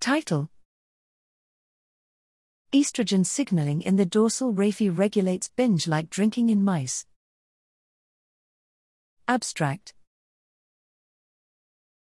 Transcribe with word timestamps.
Title 0.00 0.48
Estrogen 2.72 3.26
signaling 3.26 3.82
in 3.82 3.96
the 3.96 4.06
dorsal 4.06 4.52
raphe 4.52 4.96
regulates 4.96 5.48
binge 5.48 5.88
like 5.88 6.08
drinking 6.08 6.50
in 6.50 6.62
mice. 6.62 7.04
Abstract 9.26 9.94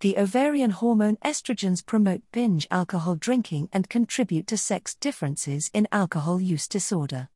The 0.00 0.18
ovarian 0.18 0.70
hormone 0.70 1.16
estrogens 1.24 1.84
promote 1.84 2.22
binge 2.30 2.66
alcohol 2.70 3.14
drinking 3.14 3.68
and 3.72 3.88
contribute 3.88 4.46
to 4.48 4.56
sex 4.56 4.94
differences 4.94 5.70
in 5.72 5.88
alcohol 5.90 6.40
use 6.40 6.68
disorder. 6.68 7.28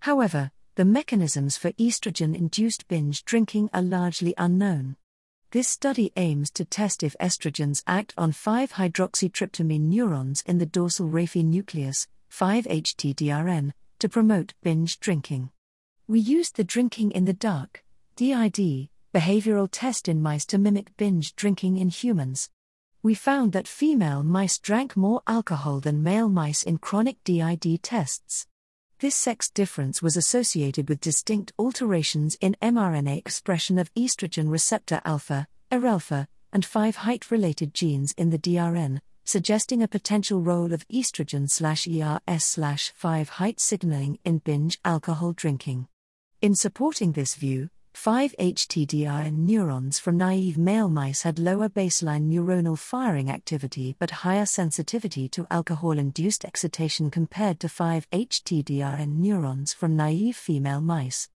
However, 0.00 0.52
the 0.76 0.84
mechanisms 0.84 1.56
for 1.56 1.72
estrogen 1.72 2.34
induced 2.34 2.86
binge 2.88 3.24
drinking 3.24 3.70
are 3.74 3.82
largely 3.82 4.34
unknown. 4.38 4.96
This 5.52 5.68
study 5.68 6.12
aims 6.16 6.50
to 6.52 6.64
test 6.64 7.04
if 7.04 7.14
estrogens 7.20 7.84
act 7.86 8.12
on 8.18 8.32
5 8.32 8.72
hydroxytryptamine 8.72 9.82
neurons 9.82 10.42
in 10.44 10.58
the 10.58 10.66
dorsal 10.66 11.08
raphe 11.08 11.44
nucleus, 11.44 12.08
5-HTDRN, 12.32 13.72
to 14.00 14.08
promote 14.08 14.54
binge 14.62 14.98
drinking. 14.98 15.50
We 16.08 16.18
used 16.18 16.56
the 16.56 16.64
drinking 16.64 17.12
in 17.12 17.26
the 17.26 17.32
dark 17.32 17.84
DID 18.16 18.88
behavioral 19.14 19.68
test 19.70 20.08
in 20.08 20.20
mice 20.20 20.44
to 20.46 20.58
mimic 20.58 20.96
binge 20.96 21.36
drinking 21.36 21.78
in 21.78 21.90
humans. 21.90 22.50
We 23.02 23.14
found 23.14 23.52
that 23.52 23.68
female 23.68 24.24
mice 24.24 24.58
drank 24.58 24.96
more 24.96 25.22
alcohol 25.28 25.78
than 25.78 26.02
male 26.02 26.28
mice 26.28 26.64
in 26.64 26.78
chronic 26.78 27.22
DID 27.22 27.82
tests. 27.84 28.48
This 28.98 29.14
sex 29.14 29.50
difference 29.50 30.00
was 30.00 30.16
associated 30.16 30.88
with 30.88 31.02
distinct 31.02 31.52
alterations 31.58 32.34
in 32.40 32.56
mRNA 32.62 33.18
expression 33.18 33.78
of 33.78 33.92
estrogen 33.92 34.50
receptor 34.50 35.02
alpha, 35.04 35.46
ERalpha, 35.70 36.28
and 36.50 36.64
5-HT 36.64 37.30
related 37.30 37.74
genes 37.74 38.14
in 38.16 38.30
the 38.30 38.38
DRN, 38.38 39.00
suggesting 39.22 39.82
a 39.82 39.88
potential 39.88 40.40
role 40.40 40.72
of 40.72 40.88
estrogen 40.88 41.42
ERS 41.42 42.56
5-HT 42.98 43.60
signaling 43.60 44.18
in 44.24 44.38
binge 44.38 44.78
alcohol 44.82 45.34
drinking. 45.34 45.88
In 46.40 46.54
supporting 46.54 47.12
this 47.12 47.34
view, 47.34 47.68
5-HTDRN 47.96 49.38
neurons 49.38 49.98
from 49.98 50.18
naive 50.18 50.58
male 50.58 50.88
mice 50.88 51.22
had 51.22 51.38
lower 51.38 51.68
baseline 51.68 52.30
neuronal 52.30 52.78
firing 52.78 53.30
activity 53.30 53.96
but 53.98 54.22
higher 54.22 54.44
sensitivity 54.44 55.28
to 55.30 55.46
alcohol 55.50 55.92
induced 55.92 56.44
excitation 56.44 57.10
compared 57.10 57.58
to 57.58 57.68
5-HTDRN 57.68 59.16
neurons 59.16 59.72
from 59.72 59.96
naive 59.96 60.36
female 60.36 60.82
mice. 60.82 61.30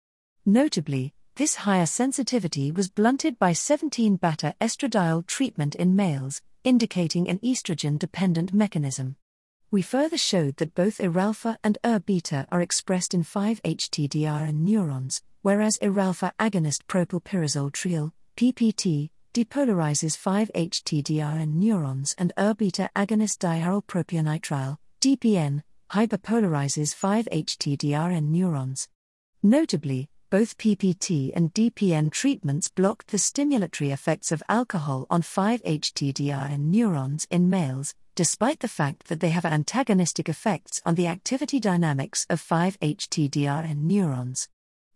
Notably, 0.44 1.14
this 1.36 1.56
higher 1.56 1.86
sensitivity 1.86 2.70
was 2.70 2.90
blunted 2.90 3.38
by 3.38 3.54
17 3.54 4.16
beta 4.16 4.54
estradiol 4.60 5.26
treatment 5.26 5.74
in 5.74 5.96
males, 5.96 6.42
indicating 6.62 7.28
an 7.28 7.38
estrogen 7.38 7.98
dependent 7.98 8.52
mechanism. 8.52 9.16
We 9.72 9.82
further 9.82 10.18
showed 10.18 10.58
that 10.58 10.74
both 10.74 10.98
ERalpha 10.98 11.56
and 11.64 11.78
ER-beta 11.82 12.46
are 12.52 12.60
expressed 12.60 13.14
in 13.14 13.24
5-HTDRN 13.24 14.60
neurons, 14.60 15.22
whereas 15.42 15.78
ERalpha 15.78 16.32
agonist 16.38 16.84
propylpyrazole 16.86 17.70
triol, 17.72 18.12
PPT, 18.36 19.10
depolarizes 19.32 20.16
5-HTDRN 20.18 21.54
neurons 21.54 22.14
and 22.18 22.32
ER-beta 22.36 22.90
agonist 22.96 23.38
diarylpropionitrile, 23.38 24.76
DPN, 25.00 25.62
hyperpolarizes 25.92 26.94
5-HTDRN 26.94 28.28
neurons. 28.28 28.88
Notably, 29.42 30.08
both 30.30 30.58
PPT 30.58 31.32
and 31.34 31.52
DPN 31.54 32.12
treatments 32.12 32.68
blocked 32.68 33.08
the 33.08 33.16
stimulatory 33.16 33.92
effects 33.92 34.30
of 34.30 34.42
alcohol 34.48 35.06
on 35.10 35.22
5-HTDRN 35.22 36.60
neurons 36.60 37.26
in 37.30 37.50
males, 37.50 37.94
despite 38.14 38.60
the 38.60 38.68
fact 38.68 39.08
that 39.08 39.20
they 39.20 39.30
have 39.30 39.44
antagonistic 39.44 40.28
effects 40.28 40.80
on 40.84 40.94
the 40.94 41.06
activity 41.06 41.58
dynamics 41.58 42.26
of 42.30 42.40
5-HTDRN 42.40 43.78
neurons. 43.82 44.48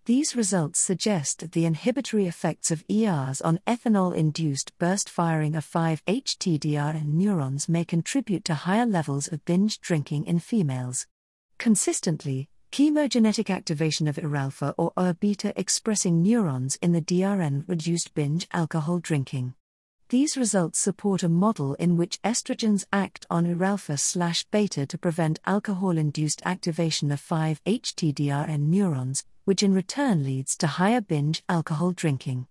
These 0.06 0.36
results 0.36 0.80
suggest 0.80 1.38
that 1.38 1.52
the 1.52 1.64
inhibitory 1.64 2.26
effects 2.26 2.70
of 2.70 2.84
ERs 2.90 3.40
on 3.40 3.58
ethanol 3.66 4.14
induced 4.14 4.76
burst 4.76 5.08
firing 5.08 5.54
of 5.54 5.64
5-HTDRN 5.64 7.14
neurons 7.14 7.70
may 7.70 7.86
contribute 7.86 8.44
to 8.44 8.54
higher 8.54 8.84
levels 8.84 9.28
of 9.28 9.42
binge 9.46 9.80
drinking 9.80 10.26
in 10.26 10.40
females. 10.40 11.06
Consistently, 11.56 12.50
chemogenetic 12.70 13.48
activation 13.48 14.06
of 14.06 14.16
ERalpha 14.16 14.74
or 14.76 14.92
ER-beta 14.98 15.58
expressing 15.58 16.22
neurons 16.22 16.76
in 16.82 16.92
the 16.92 17.00
DRN 17.00 17.66
reduced 17.66 18.12
binge 18.12 18.46
alcohol 18.52 18.98
drinking. 18.98 19.54
These 20.10 20.36
results 20.36 20.78
support 20.78 21.22
a 21.22 21.30
model 21.30 21.72
in 21.74 21.96
which 21.96 22.20
estrogens 22.20 22.84
act 22.92 23.24
on 23.30 23.46
ERalpha 23.46 23.98
slash 23.98 24.44
beta 24.50 24.84
to 24.84 24.98
prevent 24.98 25.40
alcohol 25.46 25.96
induced 25.96 26.42
activation 26.44 27.10
of 27.10 27.22
5-HTDRN 27.22 28.66
neurons, 28.66 29.24
which 29.44 29.62
in 29.62 29.74
return 29.74 30.24
leads 30.24 30.56
to 30.56 30.66
higher 30.66 31.00
binge 31.00 31.42
alcohol 31.48 31.92
drinking. 31.92 32.46